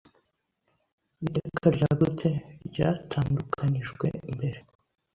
Iteka 1.27 1.65
ryagutse 1.75 2.27
ryatandukanijwe 2.67 4.07
mbere 4.35 4.59